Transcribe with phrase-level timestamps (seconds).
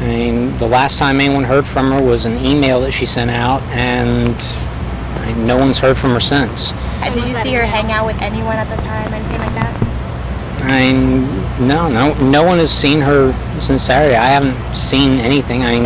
[0.00, 3.30] I mean, the last time anyone heard from her was an email that she sent
[3.30, 6.72] out, and I mean, no one's heard from her since.
[7.00, 9.72] And did you see her hang out with anyone at the time, anything like that?
[10.66, 13.30] I mean, no, no, no one has seen her
[13.60, 14.16] since Saturday.
[14.16, 15.62] I haven't seen anything.
[15.62, 15.84] I mean,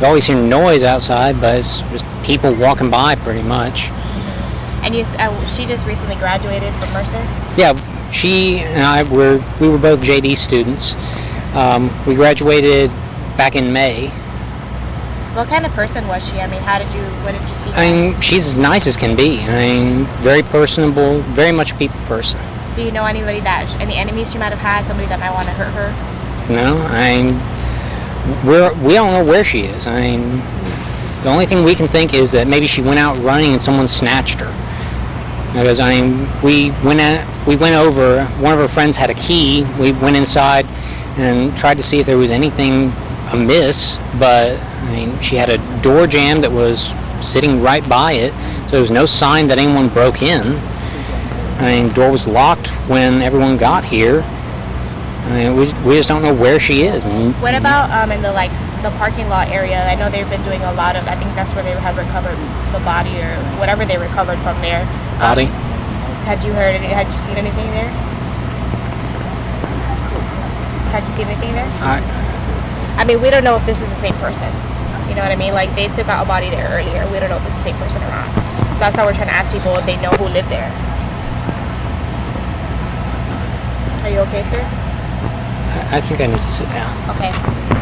[0.00, 3.76] you always hear noise outside, but it's just people walking by pretty much.
[4.82, 7.20] And you, uh, she just recently graduated from Mercer.
[7.58, 7.76] Yeah,
[8.10, 10.94] she and I were we were both JD students.
[11.54, 12.90] Um, we graduated
[13.42, 14.06] back in May.
[15.34, 16.38] What kind of person was she?
[16.38, 17.72] I mean, how did you, what did you see?
[17.74, 19.42] I mean, she's as nice as can be.
[19.42, 22.38] I mean, very personable, very much a people person.
[22.76, 25.50] Do you know anybody that, any enemies she might have had, somebody that might want
[25.50, 25.90] to hurt her?
[26.54, 29.90] No, I mean, we're, we don't know where she is.
[29.90, 30.38] I mean,
[31.26, 33.88] the only thing we can think is that maybe she went out running and someone
[33.88, 34.54] snatched her.
[35.50, 38.22] Because I mean, we went at, we went over.
[38.38, 39.66] One of her friends had a key.
[39.82, 40.64] We went inside
[41.18, 42.94] and tried to see if there was anything
[43.32, 43.96] amiss.
[44.18, 46.78] But I mean, she had a door jamb that was
[47.32, 48.32] sitting right by it,
[48.66, 50.58] so there was no sign that anyone broke in.
[51.62, 54.22] I mean, the door was locked when everyone got here.
[55.22, 57.04] I mean, we, we just don't know where she is.
[57.38, 58.50] What about um, in the like
[58.82, 59.78] the parking lot area?
[59.78, 61.06] I know they've been doing a lot of.
[61.06, 62.34] I think that's where they have recovered
[62.74, 64.82] the body or whatever they recovered from there.
[65.22, 65.46] Um, body?
[66.26, 66.74] Had you heard?
[66.82, 67.90] Had you seen anything there?
[70.90, 71.70] Had you seen anything there?
[71.78, 72.02] I,
[72.98, 74.50] I mean, we don't know if this is the same person.
[75.08, 75.52] You know what I mean?
[75.52, 77.04] Like they took out a body there earlier.
[77.12, 78.28] We don't know if it's the same person or not.
[78.76, 80.72] So that's why we're trying to ask people if they know who lived there.
[84.02, 84.62] Are you okay, sir?
[85.92, 86.96] I think I need to sit down.
[87.16, 87.81] Okay.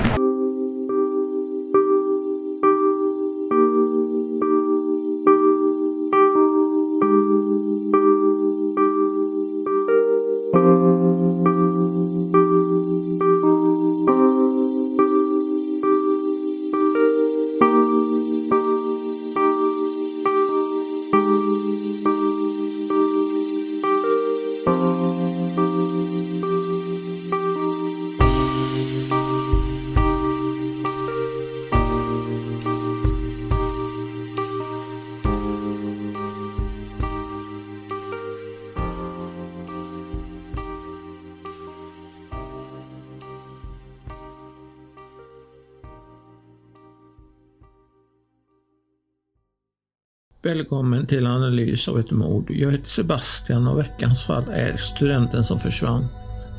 [50.43, 52.51] Välkommen till analys av ett mord.
[52.51, 56.07] Jag heter Sebastian och veckans fall är studenten som försvann.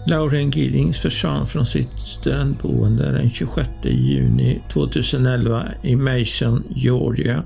[0.09, 7.43] Lauren Giddings försvann från sitt studentboende den 26 juni 2011 i Mason, Georgia.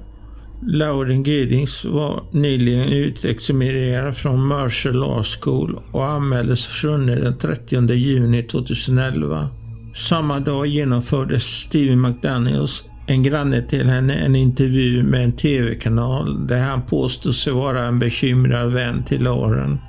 [0.68, 8.44] Lauren Giddings var nyligen utexaminerad från Mercer Law School och anmäldes försvunnen den 30 juni
[8.44, 9.50] 2011.
[9.94, 16.60] Samma dag genomförde Stevie McDaniels en granne till henne en intervju med en TV-kanal där
[16.60, 19.80] han påstod sig vara en bekymrad vän till Lauren.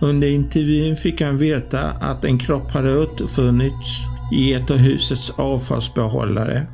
[0.00, 4.02] Under intervjun fick han veta att en kropp hade återfunnits
[4.32, 6.66] i ett av husets avfallsbehållare.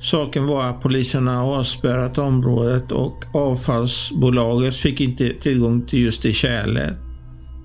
[0.00, 6.32] Saken var att polisen hade avspärrat området och avfallsbolaget fick inte tillgång till just det
[6.32, 7.05] kärlet.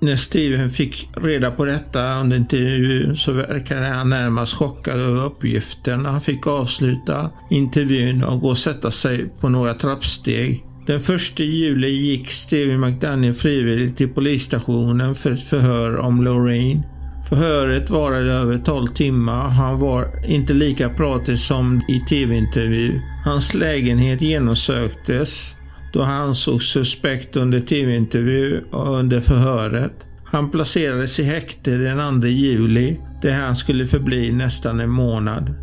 [0.03, 6.05] När Steven fick reda på detta under intervjun så verkade han närmast chockad över uppgiften.
[6.05, 10.65] Han fick avsluta intervjun och gå och sätta sig på några trappsteg.
[10.87, 16.83] Den 1 juli gick Steven McDaniel frivilligt till polisstationen för ett förhör om Lorraine.
[17.29, 23.01] Förhöret varade över 12 timmar och han var inte lika pratig som i tv-intervju.
[23.25, 25.55] Hans lägenhet genomsöktes
[25.93, 30.07] då han ansågs suspekt under tv-intervju och under förhöret.
[30.25, 35.53] Han placerades i häkte den 2 juli där han skulle förbli nästan en månad.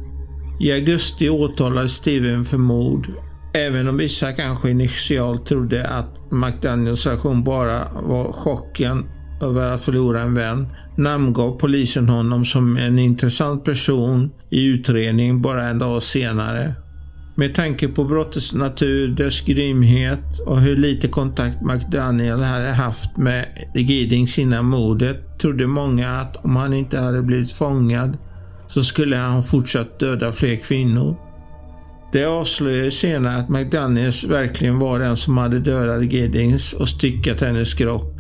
[0.61, 3.09] I augusti åtalades Steven för mord,
[3.55, 9.07] även om vissa kanske initialt trodde att McDaniels reaktion bara var chocken
[9.43, 15.69] över att förlora en vän, namngav polisen honom som en intressant person i utredningen bara
[15.69, 16.75] en dag senare.
[17.39, 23.47] Med tanke på brottets natur, dess grymhet och hur lite kontakt McDaniel hade haft med
[23.75, 28.19] Giddings innan mordet trodde många att om han inte hade blivit fångad
[28.69, 31.17] så skulle han fortsatt döda fler kvinnor.
[32.13, 37.75] Det avslöjades senare att McDaniels verkligen var den som hade dödat Giddings och styckat hennes
[37.75, 38.15] kropp.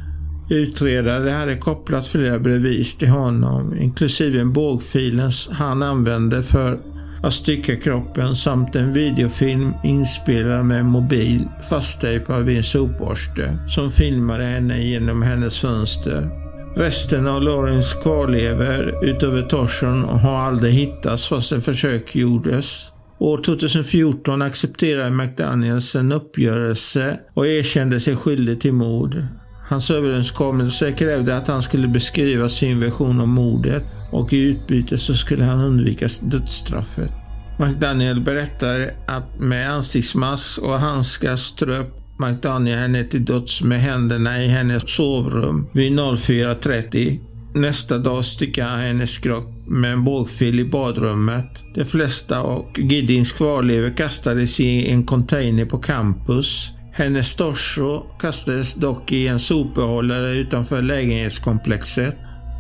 [0.50, 7.76] Utredare hade kopplat flera bevis till honom, inklusive en bågfilen han använde för att stycka
[7.76, 15.23] kroppen samt en videofilm inspelad med mobil fasttejpad vid en sopborste som filmade henne genom
[15.23, 16.31] hennes fönster.
[16.76, 22.93] Resten av Laurens kvarlever utöver torson har aldrig hittats fast försök gjordes.
[23.19, 29.26] År 2014 accepterade McDaniels en uppgörelse och erkände sig skyldig till mord.
[29.69, 35.15] Hans överenskommelse krävde att han skulle beskriva sin version av mordet och i utbyte så
[35.15, 37.11] skulle han undvika dödsstraffet.
[37.59, 44.49] McDaniel berättar att med ansiktsmask och handskar ströp McDaniel henne till döds med händerna i
[44.49, 47.19] hennes sovrum vid 04.30.
[47.55, 51.65] Nästa dag styckade han hennes kropp med en bågfil i badrummet.
[51.75, 56.73] De flesta och Giddings kvarlevor kastades i en container på campus.
[56.93, 62.17] Hennes torso kastades dock i en sopbehållare utanför lägenhetskomplexet.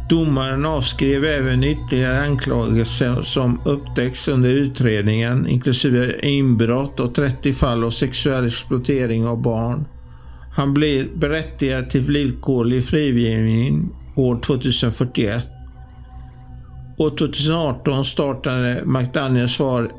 [0.08, 7.90] Domaren avskrev även ytterligare anklagelser som upptäcks under utredningen, inklusive inbrott och 30 fall av
[7.90, 9.84] sexuell exploatering av barn.
[10.56, 15.50] Han blir berättigad till villkorlig frigivning år 2041.
[16.98, 19.90] År 2018 startade McDaniels far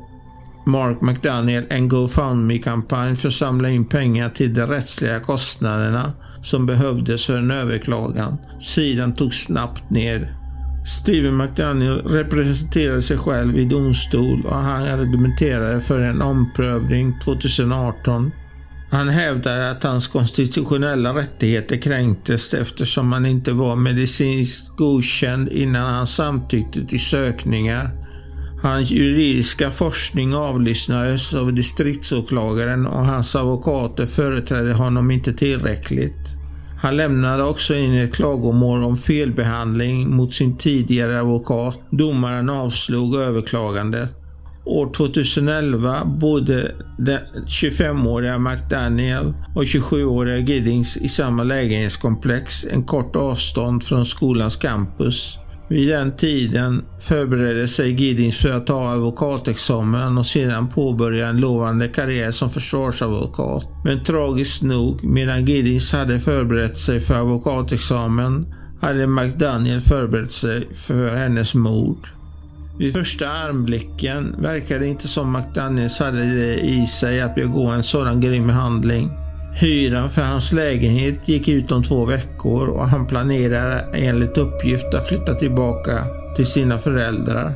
[0.66, 7.26] Mark McDaniel en GoFundMe-kampanj för att samla in pengar till de rättsliga kostnaderna som behövdes
[7.26, 8.38] för en överklagan.
[8.60, 10.36] Sidan togs snabbt ner.
[10.84, 18.30] Steven McDaniel representerade sig själv i domstol och han argumenterade för en omprövning 2018.
[18.90, 26.06] Han hävdade att hans konstitutionella rättigheter kränktes eftersom han inte var medicinskt godkänd innan han
[26.06, 27.90] samtyckte till sökningar.
[28.62, 36.40] Hans juridiska forskning avlyssnades av distriktsåklagaren och hans advokater företrädde honom inte tillräckligt.
[36.82, 41.78] Han lämnade också in ett klagomål om felbehandling mot sin tidigare advokat.
[41.90, 44.16] Domaren avslog överklagandet.
[44.64, 53.84] År 2011 bodde den 25-åriga McDaniel och 27-åriga Giddings i samma lägenhetskomplex en kort avstånd
[53.84, 55.38] från skolans campus.
[55.70, 61.88] Vid den tiden förberedde sig Giddings för att ta advokatexamen och sedan påbörja en lovande
[61.88, 63.68] karriär som försvarsadvokat.
[63.84, 71.16] Men tragiskt nog, medan Giddings hade förberett sig för advokatexamen, hade McDaniel förberett sig för
[71.16, 72.08] hennes mord.
[72.78, 77.82] Vid första armblicken verkade det inte som McDaniels hade det i sig att begå en
[77.82, 79.19] sådan grym handling.
[79.52, 85.08] Hyran för hans lägenhet gick ut om två veckor och han planerade enligt uppgift att
[85.08, 86.04] flytta tillbaka
[86.36, 87.54] till sina föräldrar.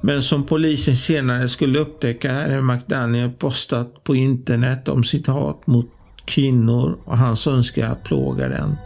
[0.00, 5.86] Men som polisen senare skulle upptäcka hade McDaniel postat på internet om sitt hat mot
[6.24, 8.76] kvinnor och hans önskan att plåga den.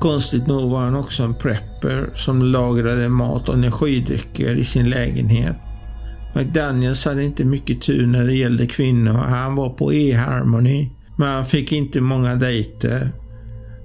[0.00, 5.56] Konstigt nog var han också en prepper som lagrade mat och energidrycker i sin lägenhet.
[6.34, 9.12] McDaniels hade inte mycket tur när det gällde kvinnor.
[9.12, 13.12] Han var på e-harmony men han fick inte många dejter.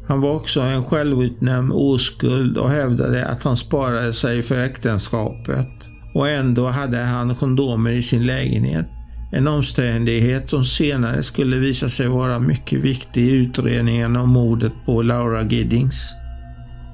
[0.07, 5.67] Han var också en självutnämnd oskuld och hävdade att han sparade sig för äktenskapet.
[6.13, 8.85] Och ändå hade han kondomer i sin lägenhet.
[9.31, 15.01] En omständighet som senare skulle visa sig vara mycket viktig i utredningen om mordet på
[15.01, 16.15] Laura Giddings.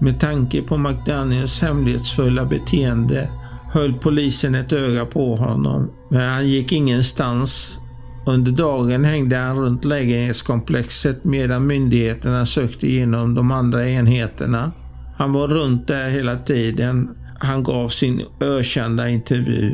[0.01, 3.29] Med tanke på McDaniels hemlighetsfulla beteende
[3.73, 7.81] höll polisen ett öga på honom, men han gick ingenstans
[8.25, 14.71] under dagen hängde han runt lägenhetskomplexet medan myndigheterna sökte igenom de andra enheterna.
[15.18, 17.09] Han var runt där hela tiden.
[17.39, 19.73] Han gav sin ökända intervju.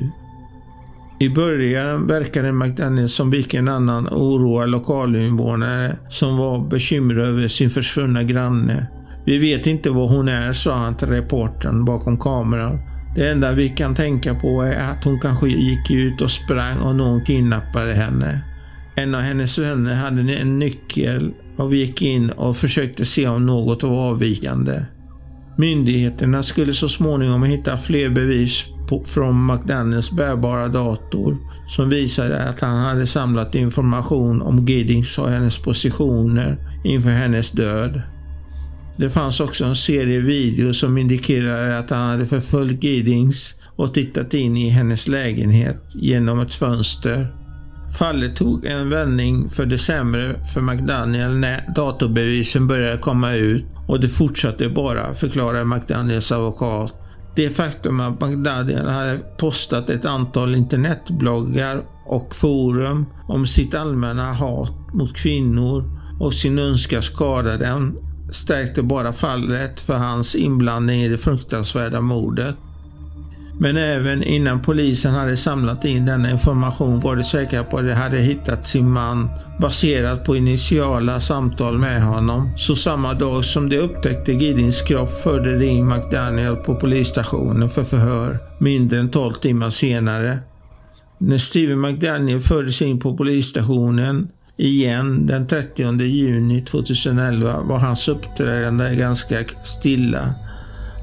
[1.20, 8.24] I början verkade McDaniel som vilken annan oroad lokalinvånare som var bekymrad över sin försvunna
[8.24, 8.88] granne.
[9.26, 12.80] Vi vet inte var hon är, sa han till reportern bakom kameran.
[13.16, 16.96] Det enda vi kan tänka på är att hon kanske gick ut och sprang och
[16.96, 18.42] någon kidnappade henne.
[18.96, 23.46] En av hennes vänner hade en nyckel och vi gick in och försökte se om
[23.46, 24.86] något var avvikande.
[25.58, 31.38] Myndigheterna skulle så småningom hitta fler bevis på, från McDaniels bärbara dator
[31.68, 38.02] som visade att han hade samlat information om Giddings och hennes positioner inför hennes död.
[38.98, 44.34] Det fanns också en serie videos som indikerade att han hade förföljt Gidings och tittat
[44.34, 47.34] in i hennes lägenhet genom ett fönster.
[48.00, 54.00] Fallet tog en vändning för det sämre för McDaniel när datorbevisen började komma ut och
[54.00, 56.94] det fortsatte bara, förklarar McDaniels advokat.
[57.36, 64.94] Det faktum att McDaniel hade postat ett antal internetbloggar och forum om sitt allmänna hat
[64.94, 65.84] mot kvinnor
[66.20, 72.56] och sin önskan skada dem stärkte bara fallet för hans inblandning i det fruktansvärda mordet.
[73.60, 77.94] Men även innan polisen hade samlat in denna information var de säkra på att de
[77.94, 79.30] hade hittat sin man
[79.62, 82.50] baserat på initiala samtal med honom.
[82.58, 87.84] Så samma dag som de upptäckte Giddings kropp förde de in McDaniel på polisstationen för
[87.84, 90.40] förhör, mindre än 12 timmar senare.
[91.18, 94.28] När Steven McDaniel fördes in på polisstationen
[94.58, 100.36] igen den 30 juni 2011 var hans uppträdande ganska stilla.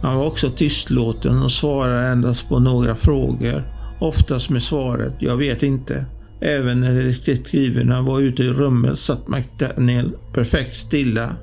[0.03, 3.65] Han var också tystlåten och svarade endast på några frågor,
[4.01, 6.05] oftast med svaret ”Jag vet inte”.
[6.41, 11.37] Även när detektiverna var ute i rummet satt McDaniel perfekt stilla.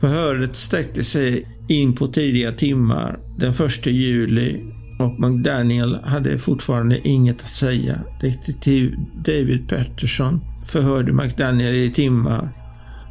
[0.00, 4.62] Förhöret sträckte sig in på tidiga timmar den 1 juli
[4.98, 7.98] och McDaniel hade fortfarande inget att säga.
[8.20, 10.40] Detektiv David Patterson
[10.72, 12.48] förhörde McDaniel i timmar,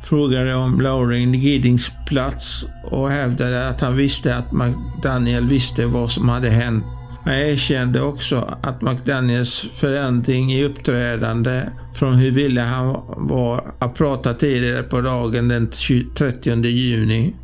[0.03, 6.29] frågade om Lauren Giddings plats och hävdade att han visste att McDaniel visste vad som
[6.29, 6.83] hade hänt.
[7.25, 14.33] Han erkände också att McDaniels förändring i uppträdande från hur villig han var att prata
[14.33, 15.69] tidigare på dagen den
[16.17, 17.35] 30 juni.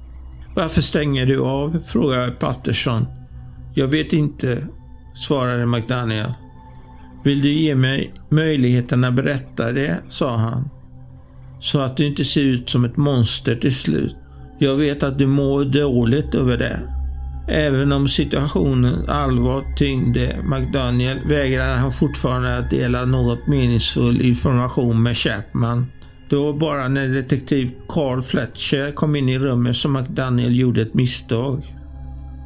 [0.55, 1.79] Varför stänger du av?
[1.79, 3.20] frågade Patterson.
[3.73, 4.67] Jag vet inte,
[5.13, 6.33] svarade McDaniel.
[7.23, 10.69] Vill du ge mig möjligheten att berätta det, sa han.
[11.59, 14.15] Så att du inte ser ut som ett monster till slut.
[14.59, 16.79] Jag vet att du mår dåligt över det.
[17.47, 25.17] Även om situationen allvar tyngde McDaniel vägrade han fortfarande att dela något meningsfull information med
[25.17, 25.85] Chapman.
[26.29, 30.93] Det var bara när detektiv Carl Fletcher kom in i rummet som McDaniel gjorde ett
[30.93, 31.75] misstag.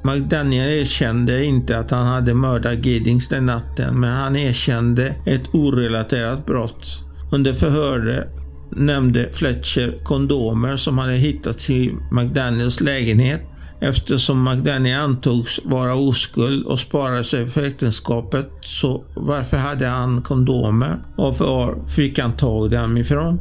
[0.06, 6.46] McDaniel erkände inte att han hade mördat Giddings den natten, men han erkände ett orelaterat
[6.46, 7.04] brott.
[7.32, 8.28] Under förhöret
[8.72, 13.42] nämnde Fletcher kondomer som hade hittats i McDaniels lägenhet
[13.80, 18.50] eftersom McDaniel antogs vara oskuld och sparade sig för äktenskapet.
[18.62, 20.98] Så varför hade han kondomer?
[21.18, 23.40] Och var fick han tag dem ifrån?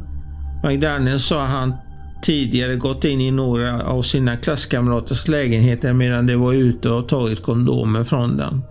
[0.63, 1.73] McDaniel sa han
[2.25, 7.43] tidigare gått in i några av sina klasskamraters lägenheter medan de var ute och tagit
[7.43, 8.63] kondomer från dem.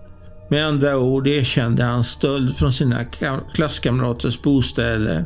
[0.49, 3.03] Med andra ord erkände han stöld från sina
[3.53, 5.25] klasskamraters bostäder.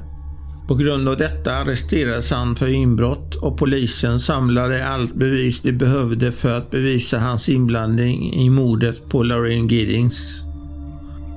[0.67, 6.31] På grund av detta arresterades han för inbrott och polisen samlade allt bevis de behövde
[6.31, 10.45] för att bevisa hans inblandning i mordet på Lorraine Giddings.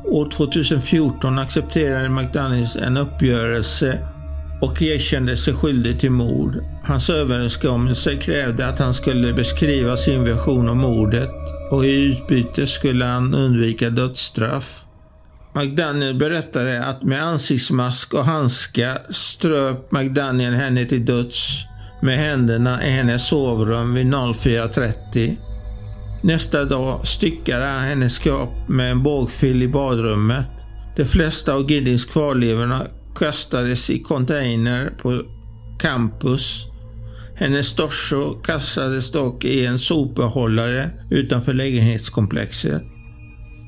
[0.05, 4.12] År 2014 accepterade McDonalds en uppgörelse
[4.62, 6.64] och erkände sig skyldig till mord.
[6.85, 11.31] Hans överenskommelse krävde att han skulle beskriva sin version av mordet
[11.71, 14.85] och i utbyte skulle han undvika dödsstraff.
[15.54, 21.64] McDaniel berättade att med ansiktsmask och handskar ströp McDaniel henne till döds
[22.02, 25.37] med händerna i hennes sovrum vid 04.30.
[26.23, 30.49] Nästa dag styckade han hennes kropp med en bågfil i badrummet.
[30.97, 35.23] De flesta av Giddings kvarlevorna kastades i container på
[35.78, 36.66] campus.
[37.35, 42.83] Hennes torso kastades dock i en sopbehållare utanför lägenhetskomplexet.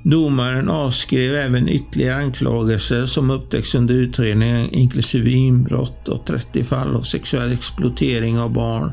[0.04, 7.02] Domaren avskrev även ytterligare anklagelser som upptäcks under utredningen inklusive inbrott och 30 fall av
[7.02, 8.92] sexuell exploatering av barn.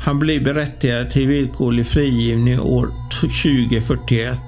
[0.00, 4.38] Han blir berättigad till villkorlig frigivning år 2041.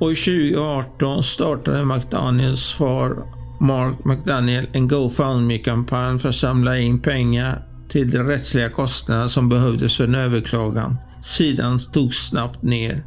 [0.00, 8.10] År 2018 startade McDaniels far Mark McDaniel en GoFundMe-kampanj för att samla in pengar till
[8.10, 10.96] de rättsliga kostnader som behövdes för en överklagan.
[11.22, 13.02] Sidan stod snabbt ner.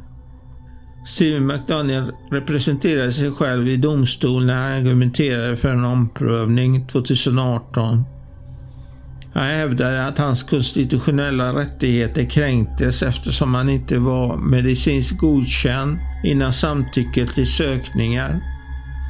[1.06, 8.04] Steven McDaniel representerade sig själv i domstol när han argumenterade för en omprövning 2018.
[9.34, 17.26] Han hävdade att hans konstitutionella rättigheter kränktes eftersom han inte var medicinskt godkänd innan samtycke
[17.26, 18.57] till sökningar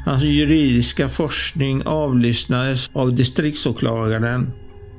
[0.09, 4.51] Hans juridiska forskning avlyssnades av distriktsåklagaren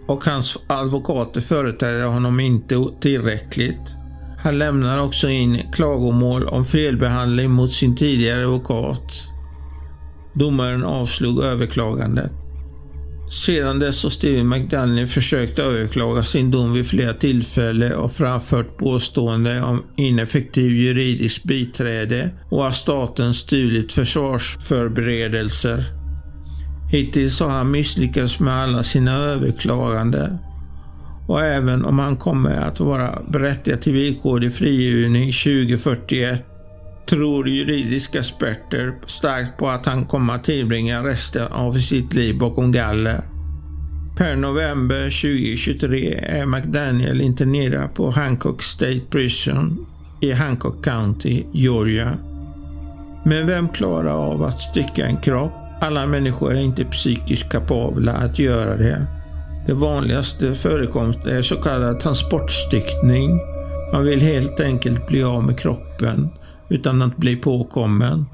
[0.07, 3.95] och hans advokater företrädde honom inte tillräckligt.
[4.43, 9.13] Han lämnar också in klagomål om felbehandling mot sin tidigare advokat.
[10.33, 12.33] Domaren avslog överklagandet.
[13.29, 19.61] Sedan dess har Steven McDaniel försökt överklaga sin dom vid flera tillfällen och framfört påstående
[19.61, 25.83] om ineffektiv juridiskt biträde och att staten stulit försvarsförberedelser.
[26.91, 30.37] Hittills har han misslyckats med alla sina överklaganden
[31.27, 36.45] och även om han kommer att vara berättigad till villkorlig frigivning 2041
[37.09, 42.71] tror juridiska experter starkt på att han kommer att tillbringa resten av sitt liv bakom
[42.71, 43.21] galler.
[44.17, 49.85] Per november 2023 är McDaniel internerad på Hancock State Prison
[50.21, 52.17] i Hancock County, Georgia.
[53.25, 55.51] Men vem klarar av att stycka en kropp?
[55.81, 59.07] Alla människor är inte psykiskt kapabla att göra det.
[59.67, 63.39] Det vanligaste förekomsten är så kallad transportstyckning.
[63.93, 66.29] Man vill helt enkelt bli av med kroppen
[66.69, 68.25] utan att bli påkommen.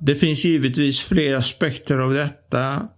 [0.00, 2.88] Det finns givetvis flera aspekter av detta,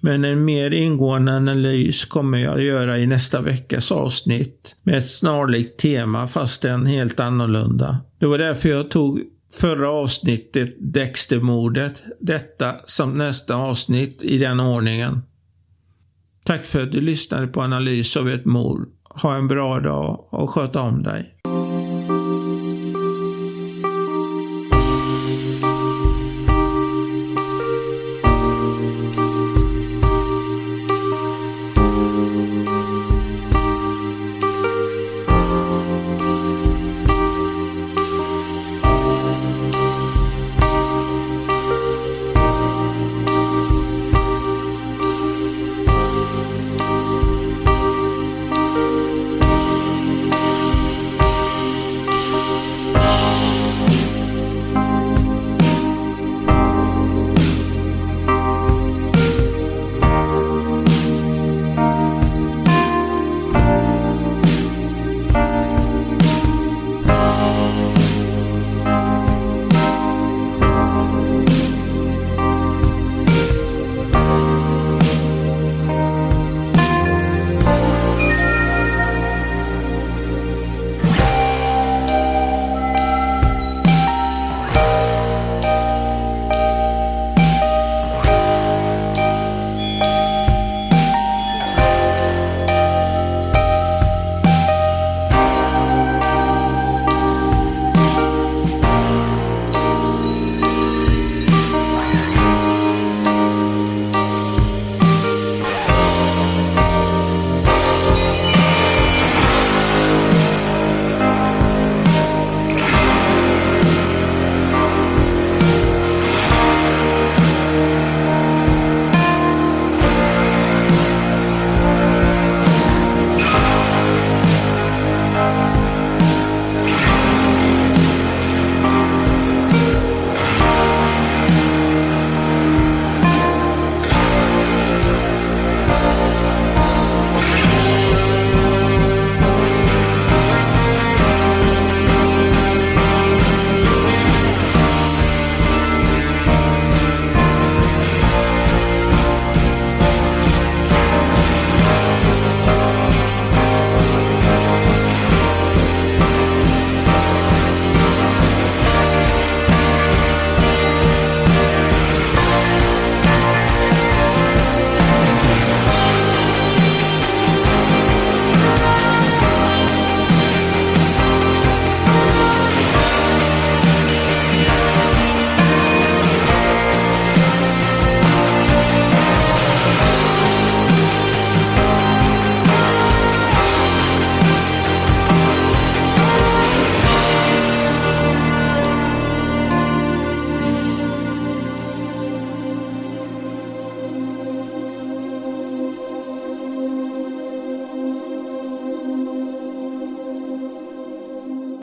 [0.00, 5.08] men en mer ingående analys kommer jag att göra i nästa veckas avsnitt med ett
[5.08, 7.98] snarlikt tema fastän helt annorlunda.
[8.18, 9.22] Det var därför jag tog
[9.60, 15.22] förra avsnittet, Dextermordet, detta som nästa avsnitt i den ordningen.
[16.44, 18.88] Tack för att du lyssnade på analys av ett mord.
[19.22, 21.34] Ha en bra dag och sköt om dig.